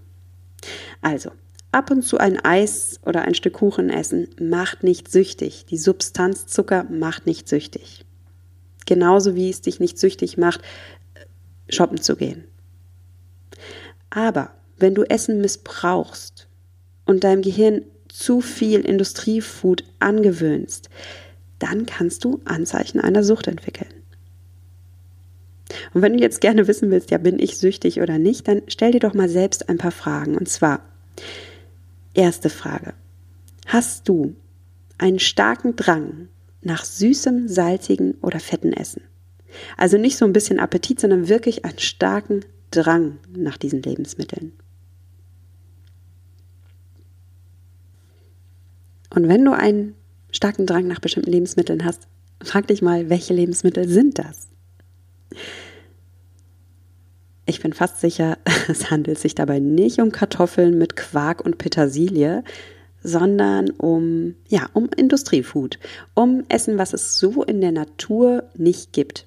[1.00, 1.30] Also,
[1.70, 5.66] Ab und zu ein Eis oder ein Stück Kuchen essen macht nicht süchtig.
[5.66, 8.04] Die Substanz Zucker macht nicht süchtig.
[8.86, 10.62] Genauso wie es dich nicht süchtig macht,
[11.68, 12.44] shoppen zu gehen.
[14.08, 16.48] Aber wenn du Essen missbrauchst
[17.04, 20.88] und deinem Gehirn zu viel Industriefood angewöhnst,
[21.58, 23.92] dann kannst du Anzeichen einer Sucht entwickeln.
[25.92, 28.92] Und wenn du jetzt gerne wissen willst, ja, bin ich süchtig oder nicht, dann stell
[28.92, 30.36] dir doch mal selbst ein paar Fragen.
[30.36, 30.80] Und zwar,
[32.18, 32.94] Erste Frage.
[33.66, 34.34] Hast du
[34.98, 36.26] einen starken Drang
[36.62, 39.02] nach süßem, salzigen oder fetten Essen?
[39.76, 44.50] Also nicht so ein bisschen Appetit, sondern wirklich einen starken Drang nach diesen Lebensmitteln.
[49.14, 49.94] Und wenn du einen
[50.32, 52.08] starken Drang nach bestimmten Lebensmitteln hast,
[52.42, 54.48] frag dich mal, welche Lebensmittel sind das?
[57.48, 58.36] Ich bin fast sicher,
[58.68, 62.44] es handelt sich dabei nicht um Kartoffeln mit Quark und Petersilie,
[63.02, 65.78] sondern um, ja, um Industriefood,
[66.12, 69.24] um Essen, was es so in der Natur nicht gibt.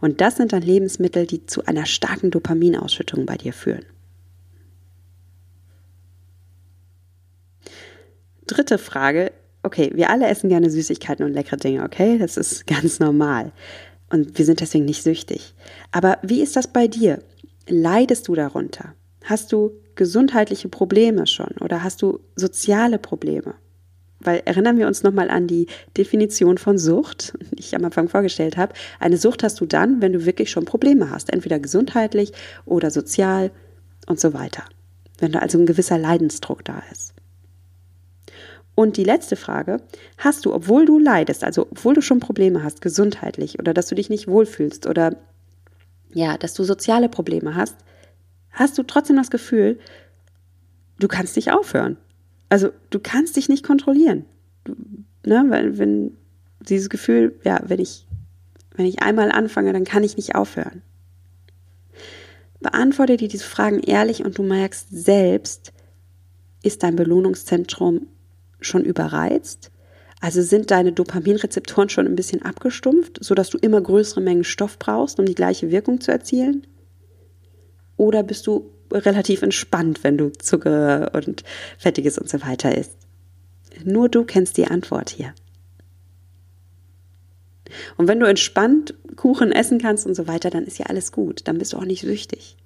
[0.00, 3.84] Und das sind dann Lebensmittel, die zu einer starken Dopaminausschüttung bei dir führen.
[8.48, 9.30] Dritte Frage,
[9.62, 12.18] okay, wir alle essen gerne Süßigkeiten und leckere Dinge, okay?
[12.18, 13.52] Das ist ganz normal.
[14.10, 15.54] Und wir sind deswegen nicht süchtig.
[15.90, 17.22] Aber wie ist das bei dir?
[17.68, 18.94] Leidest du darunter?
[19.24, 23.54] Hast du gesundheitliche Probleme schon oder hast du soziale Probleme?
[24.20, 28.56] Weil erinnern wir uns nochmal an die Definition von Sucht, die ich am Anfang vorgestellt
[28.56, 28.74] habe.
[29.00, 32.32] Eine Sucht hast du dann, wenn du wirklich schon Probleme hast, entweder gesundheitlich
[32.64, 33.50] oder sozial
[34.06, 34.64] und so weiter.
[35.18, 37.13] Wenn da also ein gewisser Leidensdruck da ist.
[38.74, 39.80] Und die letzte Frage,
[40.18, 43.94] hast du, obwohl du leidest, also obwohl du schon Probleme hast, gesundheitlich oder dass du
[43.94, 45.16] dich nicht wohlfühlst oder
[46.12, 47.76] ja, dass du soziale Probleme hast,
[48.50, 49.78] hast du trotzdem das Gefühl,
[50.98, 51.96] du kannst nicht aufhören.
[52.48, 54.24] Also du kannst dich nicht kontrollieren.
[54.64, 54.74] Du,
[55.24, 56.16] ne, weil wenn
[56.60, 58.06] dieses Gefühl, ja, wenn ich,
[58.74, 60.82] wenn ich einmal anfange, dann kann ich nicht aufhören.
[62.60, 65.72] Beantworte dir diese Fragen ehrlich und du merkst selbst,
[66.62, 68.06] ist dein Belohnungszentrum
[68.64, 69.70] schon überreizt?
[70.20, 75.18] Also sind deine Dopaminrezeptoren schon ein bisschen abgestumpft, sodass du immer größere Mengen Stoff brauchst,
[75.18, 76.66] um die gleiche Wirkung zu erzielen?
[77.96, 81.44] Oder bist du relativ entspannt, wenn du Zucker und
[81.78, 82.96] Fettiges und so weiter isst?
[83.84, 85.34] Nur du kennst die Antwort hier.
[87.96, 91.42] Und wenn du entspannt Kuchen essen kannst und so weiter, dann ist ja alles gut.
[91.44, 92.56] Dann bist du auch nicht süchtig.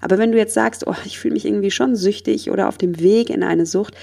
[0.00, 3.00] Aber wenn du jetzt sagst, oh, ich fühle mich irgendwie schon süchtig oder auf dem
[3.00, 3.94] Weg in eine Sucht,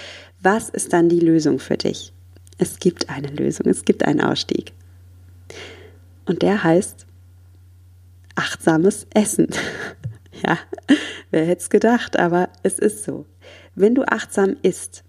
[0.42, 2.14] was ist dann die Lösung für dich?
[2.58, 4.74] Es gibt eine Lösung, es gibt einen Ausstieg.
[6.26, 7.06] Und der heißt
[8.36, 9.48] achtsames Essen.
[10.46, 10.58] ja,
[11.32, 13.26] wer hätte es gedacht, aber es ist so.
[13.76, 15.04] Wenn du achtsam isst,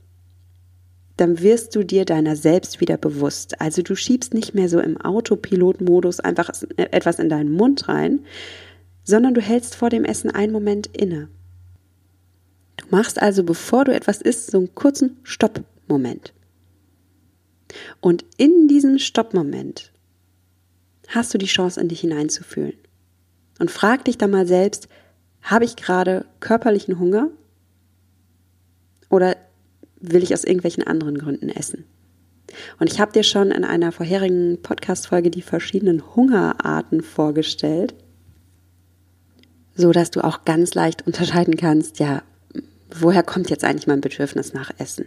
[1.16, 3.60] dann wirst du dir deiner selbst wieder bewusst.
[3.60, 8.20] Also du schiebst nicht mehr so im Autopilotmodus einfach etwas in deinen Mund rein,
[9.06, 11.28] sondern du hältst vor dem Essen einen Moment inne.
[12.76, 16.34] Du machst also, bevor du etwas isst, so einen kurzen Stopp-Moment.
[18.00, 19.92] Und in diesem Stopp-Moment
[21.08, 22.74] hast du die Chance, in dich hineinzufühlen.
[23.60, 24.88] Und frag dich dann mal selbst,
[25.40, 27.30] habe ich gerade körperlichen Hunger?
[29.08, 29.36] Oder
[30.00, 31.84] will ich aus irgendwelchen anderen Gründen essen?
[32.80, 37.94] Und ich habe dir schon in einer vorherigen Podcast-Folge die verschiedenen Hungerarten vorgestellt,
[39.76, 42.22] so dass du auch ganz leicht unterscheiden kannst, ja,
[42.90, 45.06] woher kommt jetzt eigentlich mein Bedürfnis nach Essen?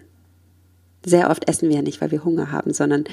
[1.06, 3.06] Sehr oft essen wir ja nicht, weil wir Hunger haben, sondern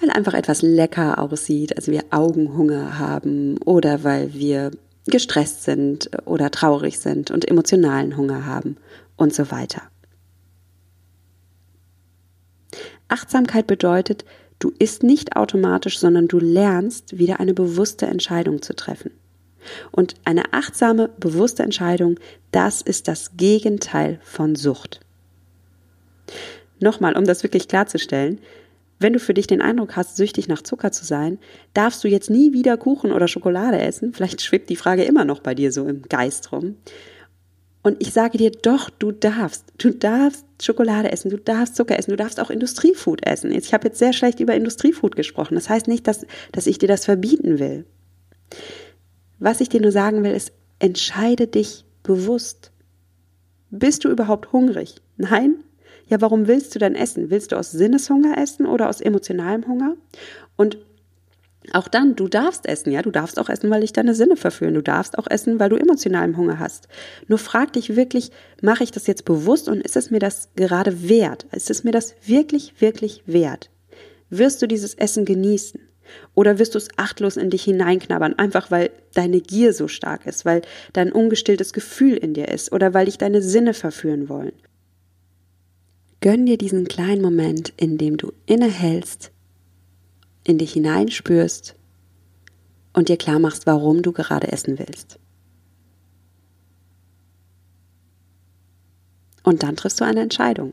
[0.00, 4.70] weil einfach etwas lecker aussieht, also wir Augenhunger haben oder weil wir
[5.06, 8.76] gestresst sind oder traurig sind und emotionalen Hunger haben
[9.16, 9.82] und so weiter.
[13.08, 14.24] Achtsamkeit bedeutet,
[14.58, 19.10] du isst nicht automatisch, sondern du lernst wieder eine bewusste Entscheidung zu treffen.
[19.90, 22.18] Und eine achtsame, bewusste Entscheidung,
[22.52, 25.00] das ist das Gegenteil von Sucht.
[26.80, 28.40] Nochmal, um das wirklich klarzustellen,
[29.00, 31.38] wenn du für dich den Eindruck hast, süchtig nach Zucker zu sein,
[31.72, 34.12] darfst du jetzt nie wieder Kuchen oder Schokolade essen.
[34.12, 36.76] Vielleicht schwebt die Frage immer noch bei dir so im Geist rum.
[37.82, 39.64] Und ich sage dir doch, du darfst.
[39.78, 43.52] Du darfst Schokolade essen, du darfst Zucker essen, du darfst auch Industriefood essen.
[43.52, 45.54] Ich habe jetzt sehr schlecht über Industriefood gesprochen.
[45.54, 47.86] Das heißt nicht, dass, dass ich dir das verbieten will.
[49.38, 52.72] Was ich dir nur sagen will, ist, entscheide dich bewusst.
[53.70, 54.96] Bist du überhaupt hungrig?
[55.16, 55.56] Nein?
[56.08, 57.30] Ja, warum willst du dann essen?
[57.30, 59.94] Willst du aus Sinneshunger essen oder aus emotionalem Hunger?
[60.56, 60.78] Und
[61.72, 64.74] auch dann, du darfst essen, ja, du darfst auch essen, weil dich deine Sinne verführen.
[64.74, 66.88] Du darfst auch essen, weil du emotionalen Hunger hast.
[67.26, 68.30] Nur frag dich wirklich,
[68.62, 71.46] mache ich das jetzt bewusst und ist es mir das gerade wert?
[71.52, 73.70] Ist es mir das wirklich, wirklich wert?
[74.30, 75.80] Wirst du dieses Essen genießen?
[76.34, 80.44] Oder wirst du es achtlos in dich hineinknabbern, einfach weil deine Gier so stark ist,
[80.44, 84.52] weil dein ungestilltes Gefühl in dir ist oder weil dich deine Sinne verführen wollen?
[86.20, 89.30] Gönn dir diesen kleinen Moment, in dem du innehältst,
[90.44, 91.76] in dich hineinspürst
[92.92, 95.18] und dir klar machst, warum du gerade essen willst.
[99.44, 100.72] Und dann triffst du eine Entscheidung,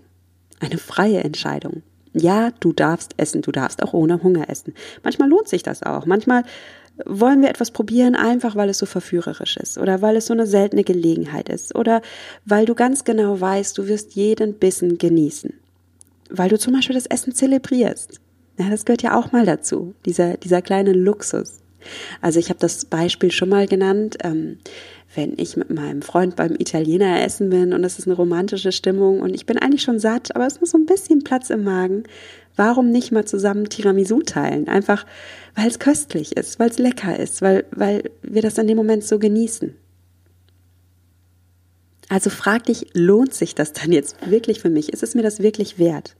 [0.60, 1.84] eine freie Entscheidung.
[2.17, 4.73] Ja, du darfst essen, du darfst auch ohne Hunger essen.
[5.04, 6.06] Manchmal lohnt sich das auch.
[6.06, 6.43] Manchmal
[7.06, 10.47] wollen wir etwas probieren, einfach weil es so verführerisch ist oder weil es so eine
[10.47, 12.01] seltene Gelegenheit ist oder
[12.45, 15.54] weil du ganz genau weißt, du wirst jeden Bissen genießen.
[16.30, 18.21] Weil du zum Beispiel das Essen zelebrierst.
[18.58, 21.64] Ja, das gehört ja auch mal dazu, dieser, dieser kleine Luxus.
[22.21, 24.58] Also ich habe das Beispiel schon mal genannt, ähm,
[25.15, 29.21] wenn ich mit meinem Freund beim Italiener essen bin und es ist eine romantische Stimmung
[29.21, 32.04] und ich bin eigentlich schon satt, aber es muss so ein bisschen Platz im Magen.
[32.56, 34.67] Warum nicht mal zusammen Tiramisu teilen?
[34.67, 35.06] Einfach,
[35.56, 39.04] weil es köstlich ist, weil es lecker ist, weil, weil wir das in dem Moment
[39.04, 39.76] so genießen.
[42.08, 44.93] Also frag dich, lohnt sich das dann jetzt wirklich für mich?
[44.93, 46.15] Ist es mir das wirklich wert?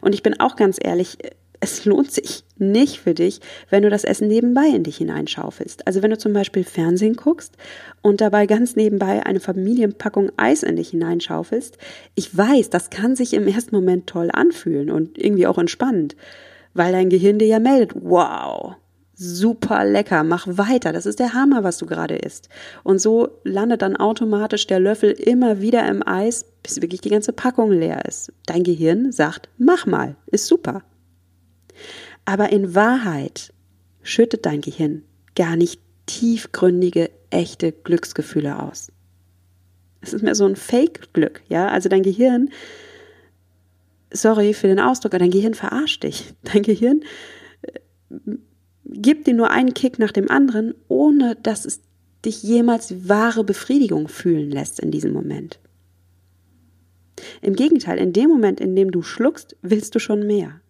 [0.00, 1.18] Und ich bin auch ganz ehrlich,
[1.60, 5.86] es lohnt sich nicht für dich, wenn du das Essen nebenbei in dich hineinschaufelst.
[5.86, 7.56] Also wenn du zum Beispiel Fernsehen guckst
[8.02, 11.76] und dabei ganz nebenbei eine Familienpackung Eis in dich hineinschaufelst.
[12.14, 16.16] Ich weiß, das kann sich im ersten Moment toll anfühlen und irgendwie auch entspannend,
[16.72, 18.76] weil dein Gehirn dir ja meldet, wow,
[19.14, 22.48] super lecker, mach weiter, das ist der Hammer, was du gerade isst.
[22.84, 27.34] Und so landet dann automatisch der Löffel immer wieder im Eis, bis wirklich die ganze
[27.34, 28.32] Packung leer ist.
[28.46, 30.82] Dein Gehirn sagt, mach mal, ist super.
[32.24, 33.52] Aber in Wahrheit
[34.02, 35.02] schüttet dein Gehirn
[35.34, 38.90] gar nicht tiefgründige, echte Glücksgefühle aus.
[40.00, 41.68] Es ist mehr so ein Fake-Glück, ja?
[41.68, 42.50] Also dein Gehirn,
[44.12, 46.34] sorry für den Ausdruck, aber dein Gehirn verarscht dich.
[46.42, 47.02] Dein Gehirn
[47.62, 47.78] äh,
[48.86, 51.80] gibt dir nur einen Kick nach dem anderen, ohne dass es
[52.24, 55.58] dich jemals wahre Befriedigung fühlen lässt in diesem Moment.
[57.42, 60.60] Im Gegenteil, in dem Moment, in dem du schluckst, willst du schon mehr.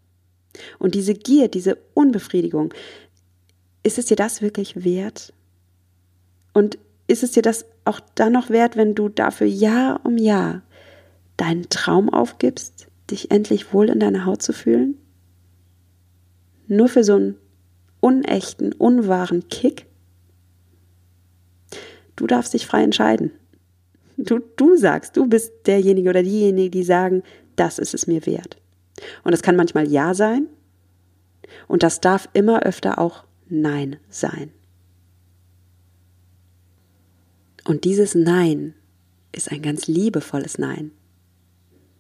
[0.78, 2.74] Und diese Gier, diese Unbefriedigung,
[3.82, 5.32] ist es dir das wirklich wert?
[6.52, 10.62] Und ist es dir das auch dann noch wert, wenn du dafür Jahr um Jahr
[11.36, 14.96] deinen Traum aufgibst, dich endlich wohl in deiner Haut zu fühlen?
[16.66, 17.36] Nur für so einen
[18.00, 19.86] unechten, unwahren Kick?
[22.16, 23.32] Du darfst dich frei entscheiden.
[24.16, 27.22] Du, du sagst, du bist derjenige oder diejenige, die sagen,
[27.56, 28.59] das ist es mir wert.
[29.24, 30.46] Und es kann manchmal Ja sein
[31.68, 34.52] und das darf immer öfter auch Nein sein.
[37.64, 38.74] Und dieses Nein
[39.32, 40.92] ist ein ganz liebevolles Nein.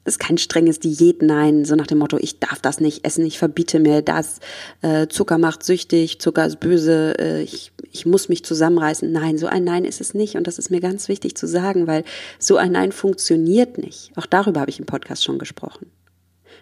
[0.04, 3.38] Es ist kein strenges Diät-Nein, so nach dem Motto, ich darf das nicht essen, ich
[3.38, 4.40] verbiete mir das,
[4.80, 9.12] äh, Zucker macht süchtig, Zucker ist böse, äh, ich, ich muss mich zusammenreißen.
[9.12, 10.36] Nein, so ein Nein ist es nicht.
[10.36, 12.04] Und das ist mir ganz wichtig zu sagen, weil
[12.38, 14.12] so ein Nein funktioniert nicht.
[14.16, 15.86] Auch darüber habe ich im Podcast schon gesprochen.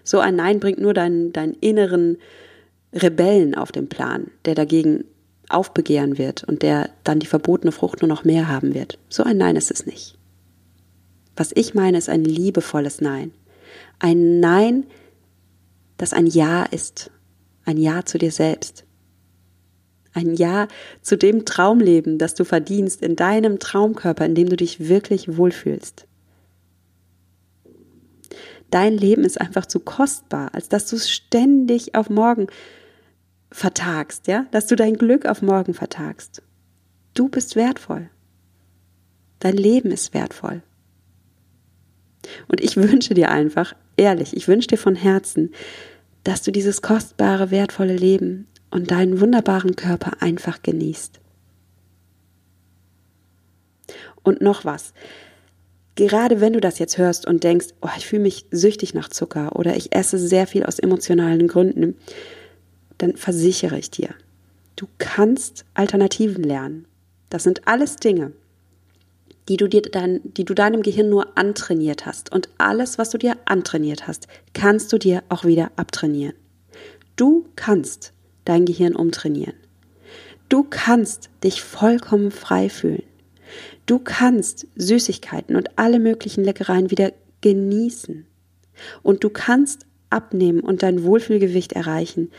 [0.04, 2.18] So ein Nein bringt nur deinen, deinen inneren
[2.92, 5.04] Rebellen auf den Plan, der dagegen
[5.48, 8.98] aufbegehren wird und der dann die verbotene Frucht nur noch mehr haben wird.
[9.08, 10.18] So ein Nein ist es nicht.
[11.36, 13.32] Was ich meine, ist ein liebevolles Nein.
[13.98, 14.86] Ein Nein,
[15.96, 17.10] das ein Ja ist.
[17.64, 18.84] Ein Ja zu dir selbst.
[20.12, 20.66] Ein Ja
[21.00, 26.07] zu dem Traumleben, das du verdienst, in deinem Traumkörper, in dem du dich wirklich wohlfühlst.
[28.70, 32.48] Dein Leben ist einfach zu kostbar, als dass du es ständig auf morgen
[33.50, 36.42] vertagst, ja, dass du dein Glück auf morgen vertagst.
[37.14, 38.10] Du bist wertvoll.
[39.40, 40.62] Dein Leben ist wertvoll.
[42.48, 45.52] Und ich wünsche dir einfach, ehrlich, ich wünsche dir von Herzen,
[46.24, 51.20] dass du dieses kostbare, wertvolle Leben und deinen wunderbaren Körper einfach genießt.
[54.22, 54.92] Und noch was
[56.06, 59.56] gerade wenn du das jetzt hörst und denkst, oh, ich fühle mich süchtig nach Zucker
[59.56, 61.96] oder ich esse sehr viel aus emotionalen Gründen,
[62.98, 64.10] dann versichere ich dir,
[64.76, 66.86] du kannst Alternativen lernen.
[67.30, 68.32] Das sind alles Dinge,
[69.48, 72.32] die du, dir dein, die du deinem Gehirn nur antrainiert hast.
[72.32, 76.34] Und alles, was du dir antrainiert hast, kannst du dir auch wieder abtrainieren.
[77.16, 78.12] Du kannst
[78.44, 79.54] dein Gehirn umtrainieren.
[80.48, 83.02] Du kannst dich vollkommen frei fühlen.
[83.86, 88.26] Du kannst Süßigkeiten und alle möglichen Leckereien wieder genießen.
[89.02, 92.30] Und du kannst abnehmen und dein Wohlfühlgewicht erreichen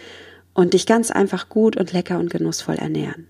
[0.53, 3.27] und dich ganz einfach gut und lecker und genussvoll ernähren.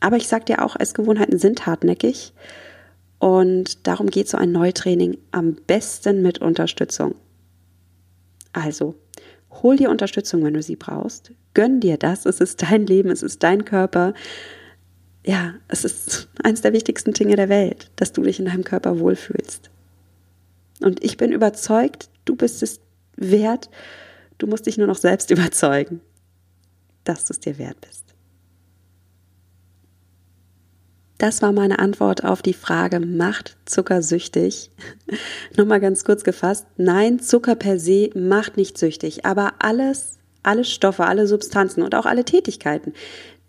[0.00, 2.32] Aber ich sag dir auch, Essgewohnheiten sind hartnäckig
[3.18, 7.14] und darum geht so ein Neutraining am besten mit Unterstützung.
[8.52, 8.94] Also,
[9.50, 11.32] hol dir Unterstützung, wenn du sie brauchst.
[11.54, 12.26] Gönn dir das.
[12.26, 14.14] Es ist dein Leben, es ist dein Körper
[15.26, 19.00] ja, es ist eines der wichtigsten Dinge der Welt, dass du dich in deinem Körper
[19.00, 19.70] wohlfühlst.
[20.80, 22.80] Und ich bin überzeugt, du bist es
[23.16, 23.68] wert.
[24.38, 26.00] Du musst dich nur noch selbst überzeugen,
[27.04, 28.04] dass du es dir wert bist.
[31.18, 34.70] Das war meine Antwort auf die Frage, macht Zucker süchtig?
[35.56, 36.66] Nochmal ganz kurz gefasst.
[36.76, 42.04] Nein, Zucker per se macht nicht süchtig, aber alles, alle Stoffe, alle Substanzen und auch
[42.04, 42.92] alle Tätigkeiten,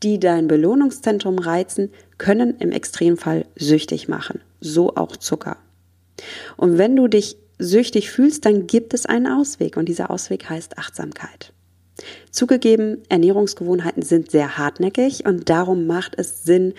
[0.04, 4.42] die dein Belohnungszentrum reizen, können im Extremfall süchtig machen.
[4.60, 5.58] So auch Zucker.
[6.56, 10.78] Und wenn du dich süchtig fühlst, dann gibt es einen Ausweg und dieser Ausweg heißt
[10.78, 11.54] Achtsamkeit.
[12.32, 16.74] Zugegeben, Ernährungsgewohnheiten sind sehr hartnäckig und darum macht es Sinn,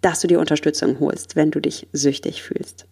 [0.00, 2.86] dass du dir Unterstützung holst, wenn du dich süchtig fühlst.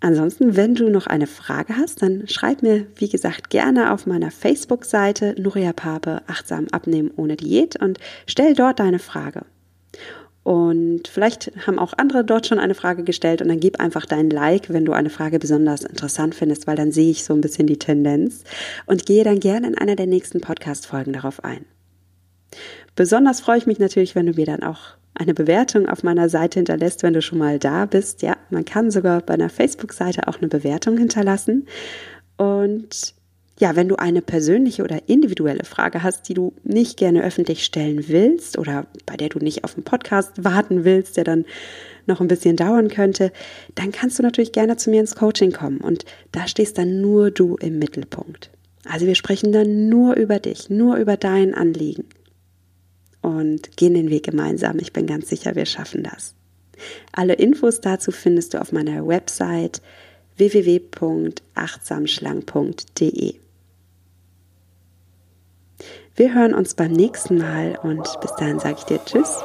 [0.00, 4.30] Ansonsten, wenn du noch eine Frage hast, dann schreib mir, wie gesagt, gerne auf meiner
[4.30, 9.42] Facebook-Seite Nuria Pape Achtsam Abnehmen ohne Diät und stell dort deine Frage.
[10.44, 14.30] Und vielleicht haben auch andere dort schon eine Frage gestellt und dann gib einfach dein
[14.30, 17.66] Like, wenn du eine Frage besonders interessant findest, weil dann sehe ich so ein bisschen
[17.66, 18.44] die Tendenz
[18.86, 21.66] und gehe dann gerne in einer der nächsten Podcast-Folgen darauf ein.
[22.96, 26.60] Besonders freue ich mich natürlich, wenn du mir dann auch eine Bewertung auf meiner Seite
[26.60, 28.22] hinterlässt, wenn du schon mal da bist.
[28.22, 31.66] Ja, man kann sogar bei einer Facebook-Seite auch eine Bewertung hinterlassen.
[32.36, 33.14] Und
[33.58, 38.06] ja, wenn du eine persönliche oder individuelle Frage hast, die du nicht gerne öffentlich stellen
[38.06, 41.44] willst oder bei der du nicht auf einen Podcast warten willst, der dann
[42.06, 43.32] noch ein bisschen dauern könnte,
[43.74, 47.32] dann kannst du natürlich gerne zu mir ins Coaching kommen und da stehst dann nur
[47.32, 48.50] du im Mittelpunkt.
[48.88, 52.04] Also wir sprechen dann nur über dich, nur über dein Anliegen
[53.28, 54.78] und gehen den Weg gemeinsam.
[54.78, 56.34] Ich bin ganz sicher, wir schaffen das.
[57.12, 59.82] Alle Infos dazu findest du auf meiner Website
[60.36, 63.34] www.achtsamschlang.de.
[66.16, 69.38] Wir hören uns beim nächsten Mal und bis dahin sage ich dir Tschüss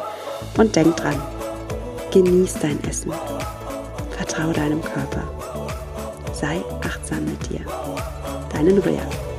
[0.57, 1.21] und denk dran,
[2.11, 3.13] genieß dein Essen,
[4.11, 5.29] vertraue deinem Körper,
[6.33, 7.63] sei achtsam mit dir.
[8.51, 9.32] Deine Nuria.